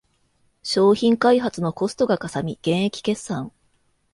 [0.63, 3.51] 商品開発のコストがかさみ減益決算